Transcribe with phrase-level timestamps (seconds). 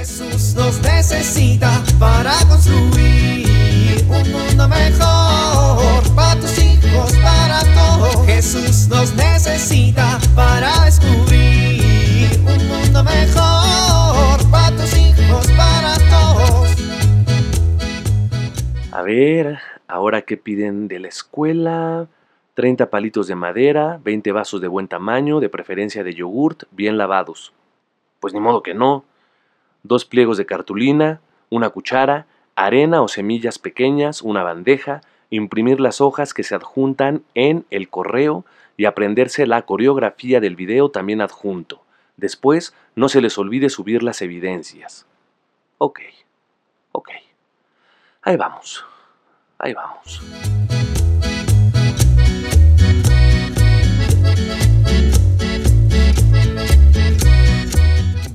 [0.00, 8.24] Jesús nos necesita para construir un mundo mejor para tus hijos, para todos.
[8.24, 16.70] Jesús nos necesita para descubrir un mundo mejor para tus hijos, para todos.
[18.92, 22.06] A ver, ahora qué piden de la escuela.
[22.54, 27.52] 30 palitos de madera, 20 vasos de buen tamaño, de preferencia de yogurt, bien lavados.
[28.18, 29.04] Pues ni modo que no.
[29.82, 36.34] Dos pliegos de cartulina, una cuchara, arena o semillas pequeñas, una bandeja, imprimir las hojas
[36.34, 38.44] que se adjuntan en el correo
[38.76, 41.82] y aprenderse la coreografía del video también adjunto.
[42.16, 45.06] Después, no se les olvide subir las evidencias.
[45.78, 46.00] Ok,
[46.92, 47.10] ok.
[48.22, 48.84] Ahí vamos,
[49.58, 50.20] ahí vamos.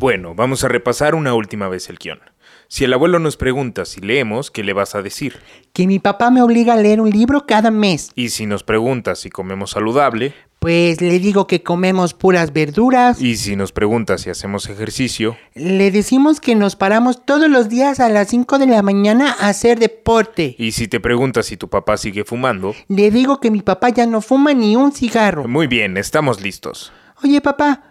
[0.05, 2.19] Bueno, vamos a repasar una última vez el guion.
[2.67, 5.39] Si el abuelo nos pregunta si leemos, ¿qué le vas a decir?
[5.73, 8.11] Que mi papá me obliga a leer un libro cada mes.
[8.13, 13.19] Y si nos pregunta si comemos saludable, Pues le digo que comemos puras verduras.
[13.19, 17.99] y si nos pregunta si hacemos ejercicio, Le decimos que nos paramos todos los días
[17.99, 20.55] a las 5 de la mañana a hacer deporte.
[20.59, 24.05] y si te pregunta si tu papá sigue fumando, Le digo que mi papá ya
[24.05, 25.47] no fuma ni un cigarro.
[25.47, 26.93] muy bien, estamos listos.
[27.23, 27.81] Oye, papá,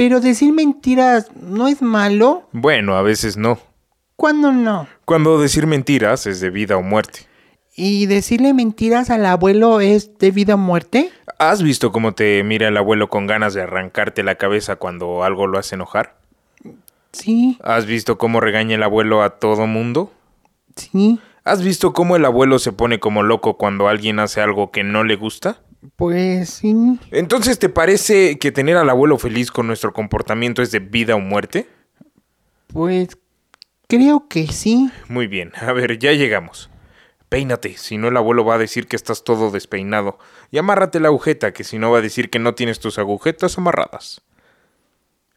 [0.00, 2.48] pero decir mentiras no es malo.
[2.52, 3.58] Bueno, a veces no.
[4.16, 4.88] ¿Cuándo no?
[5.04, 7.26] Cuando decir mentiras es de vida o muerte.
[7.76, 11.12] ¿Y decirle mentiras al abuelo es de vida o muerte?
[11.38, 15.46] ¿Has visto cómo te mira el abuelo con ganas de arrancarte la cabeza cuando algo
[15.46, 16.16] lo hace enojar?
[17.12, 20.10] Sí, ¿Has visto cómo regaña el abuelo a todo mundo?
[20.76, 21.20] sí.
[21.44, 25.04] ¿Has visto cómo el abuelo se pone como loco cuando alguien hace algo que no
[25.04, 25.58] le gusta?
[25.96, 26.98] Pues sí.
[27.10, 31.20] Entonces, ¿te parece que tener al abuelo feliz con nuestro comportamiento es de vida o
[31.20, 31.68] muerte?
[32.66, 33.16] Pues
[33.88, 34.90] creo que sí.
[35.08, 36.70] Muy bien, a ver, ya llegamos.
[37.30, 40.18] Peínate, si no el abuelo va a decir que estás todo despeinado.
[40.50, 43.56] Y amárrate la agujeta, que si no va a decir que no tienes tus agujetas
[43.56, 44.22] amarradas.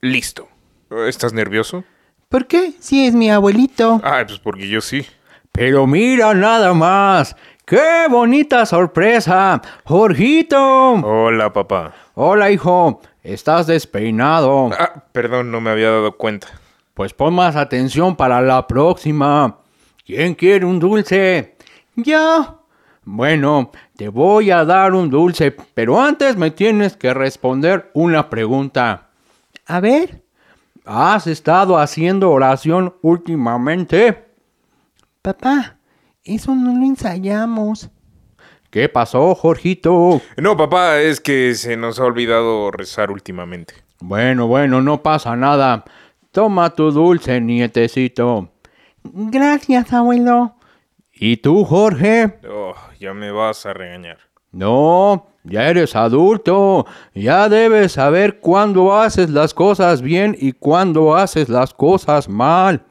[0.01, 0.49] Listo.
[1.07, 1.83] ¿Estás nervioso?
[2.29, 2.73] ¿Por qué?
[2.79, 4.01] Si es mi abuelito.
[4.03, 5.05] Ah, pues porque yo sí.
[5.51, 7.35] Pero mira nada más.
[7.65, 9.61] ¡Qué bonita sorpresa!
[9.85, 10.57] ¡Jorgito!
[10.95, 11.93] Hola, papá.
[12.13, 12.99] Hola, hijo.
[13.23, 14.69] Estás despeinado.
[14.77, 16.47] Ah, perdón, no me había dado cuenta.
[16.93, 19.59] Pues pon más atención para la próxima.
[20.05, 21.55] ¿Quién quiere un dulce?
[21.95, 22.65] Yo.
[23.05, 29.07] Bueno, te voy a dar un dulce, pero antes me tienes que responder una pregunta.
[29.67, 30.21] A ver.
[30.83, 34.25] ¿Has estado haciendo oración últimamente?
[35.21, 35.72] Papá,
[36.23, 37.89] eso no lo ensayamos.
[38.69, 40.21] ¿Qué pasó, Jorgito?
[40.37, 43.75] No, papá, es que se nos ha olvidado rezar últimamente.
[43.99, 45.85] Bueno, bueno, no pasa nada.
[46.31, 48.49] Toma tu dulce, nietecito.
[49.03, 50.55] Gracias, abuelo.
[51.13, 52.39] ¿Y tú, Jorge?
[52.49, 54.17] Oh, ya me vas a regañar.
[54.51, 56.85] No, ya eres adulto.
[57.13, 62.83] Ya debes saber cuándo haces las cosas bien y cuándo haces las cosas mal.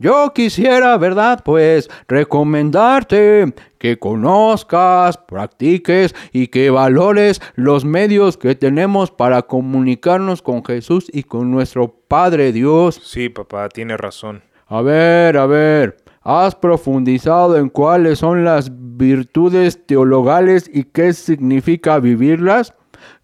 [0.00, 1.42] Yo quisiera, ¿verdad?
[1.44, 10.64] Pues recomendarte que conozcas, practiques y que valores los medios que tenemos para comunicarnos con
[10.64, 13.00] Jesús y con nuestro Padre Dios.
[13.02, 14.44] Sí, papá, tiene razón.
[14.68, 21.98] A ver, a ver, ¿has profundizado en cuáles son las virtudes teologales y qué significa
[21.98, 22.72] vivirlas?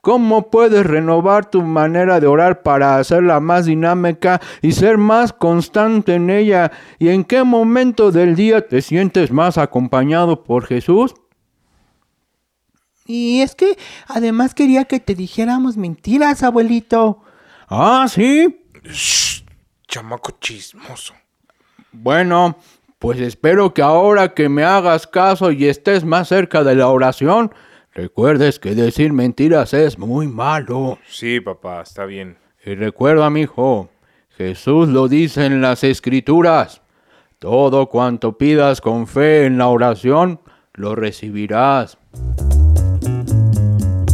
[0.04, 6.16] ¿Cómo puedes renovar tu manera de orar para hacerla más dinámica y ser más constante
[6.16, 6.72] en ella?
[6.98, 11.14] ¿Y en qué momento del día te sientes más acompañado por Jesús?
[13.06, 17.22] Y es que además quería que te dijéramos mentiras, abuelito.
[17.66, 18.60] Ah, sí.
[18.82, 19.42] Shh,
[19.88, 21.14] chamaco chismoso.
[21.92, 22.58] Bueno,
[22.98, 27.54] pues espero que ahora que me hagas caso y estés más cerca de la oración,
[27.94, 30.98] recuerdes que decir mentiras es muy malo.
[31.08, 32.36] Sí, papá, está bien.
[32.64, 33.90] Y recuerda, mi hijo,
[34.36, 36.82] Jesús lo dice en las escrituras.
[37.38, 40.40] Todo cuanto pidas con fe en la oración,
[40.72, 41.98] lo recibirás.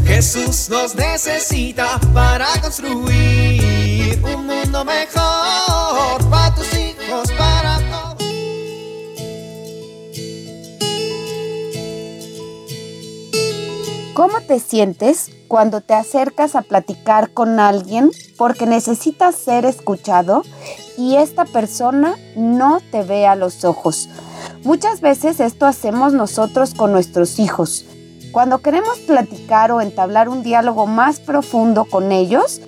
[0.04, 5.29] Jesús nos necesita para construir un mundo mejor
[14.20, 20.42] ¿Cómo te sientes cuando te acercas a platicar con alguien porque necesitas ser escuchado
[20.98, 24.10] y esta persona no te ve a los ojos?
[24.62, 27.86] Muchas veces esto hacemos nosotros con nuestros hijos.
[28.30, 32.60] Cuando queremos platicar o entablar un diálogo más profundo con ellos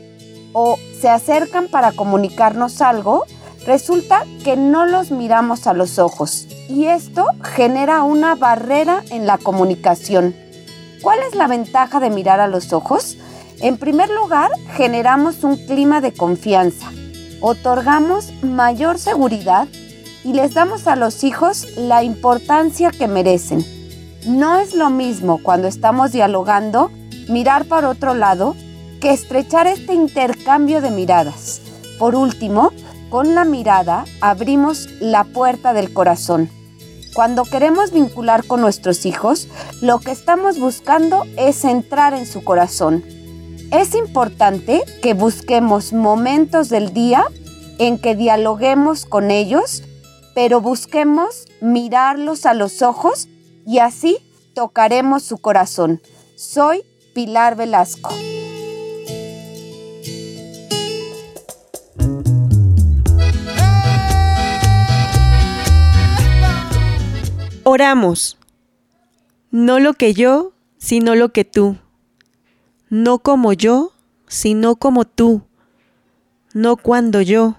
[0.55, 3.27] o se acercan para comunicarnos algo,
[3.65, 9.39] Resulta que no los miramos a los ojos y esto genera una barrera en la
[9.39, 10.35] comunicación.
[11.03, 13.19] ¿Cuál es la ventaja de mirar a los ojos?
[13.61, 16.93] En primer lugar, generamos un clima de confianza,
[17.41, 19.67] otorgamos mayor seguridad
[20.23, 23.67] y les damos a los hijos la importancia que merecen.
[24.29, 26.93] No es lo mismo cuando estamos dialogando
[27.29, 28.55] mirar para otro lado
[29.01, 31.61] que estrechar este intercambio de miradas.
[31.99, 32.71] Por último,
[33.11, 36.49] con la mirada abrimos la puerta del corazón.
[37.15, 39.49] Cuando queremos vincular con nuestros hijos,
[39.83, 43.05] lo que estamos buscando es entrar en su corazón.
[43.71, 47.25] Es importante que busquemos momentos del día
[47.79, 49.83] en que dialoguemos con ellos,
[50.35, 53.29] pero busquemos mirarlos a los ojos
[53.67, 54.19] y así
[54.55, 56.01] tocaremos su corazón.
[56.37, 56.83] Soy
[57.15, 58.11] Pilar Velasco.
[67.75, 68.37] Oramos.
[69.51, 71.79] No lo que yo, sino lo que tú.
[72.91, 73.95] No como yo,
[74.29, 75.41] sino como tú.
[76.53, 77.57] No cuando yo,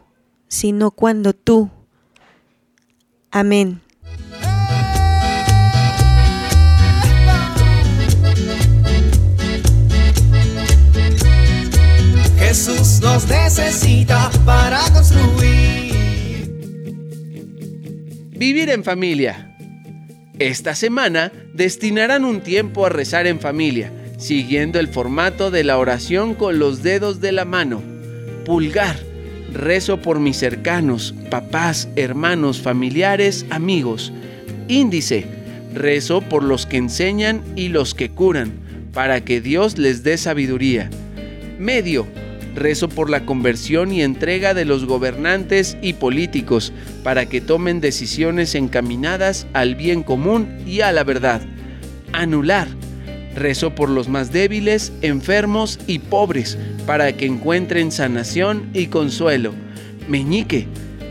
[0.48, 1.72] sino cuando tú.
[3.32, 3.82] Amén.
[12.38, 16.54] Jesús nos necesita para construir.
[18.30, 19.50] Vivir en familia.
[20.44, 26.36] Esta semana destinarán un tiempo a rezar en familia, siguiendo el formato de la oración
[26.36, 27.82] con los dedos de la mano.
[28.44, 29.00] Pulgar.
[29.54, 34.12] Rezo por mis cercanos, papás, hermanos, familiares, amigos.
[34.68, 35.26] Índice.
[35.74, 38.52] Rezo por los que enseñan y los que curan,
[38.92, 40.90] para que Dios les dé sabiduría.
[41.58, 42.06] Medio
[42.56, 46.72] Rezo por la conversión y entrega de los gobernantes y políticos
[47.04, 51.42] para que tomen decisiones encaminadas al bien común y a la verdad.
[52.12, 52.68] Anular.
[53.36, 59.54] Rezo por los más débiles, enfermos y pobres para que encuentren sanación y consuelo.
[60.08, 60.68] Meñique.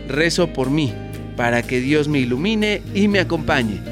[0.07, 0.93] Rezo por mí
[1.37, 3.92] para que Dios me ilumine y me acompañe.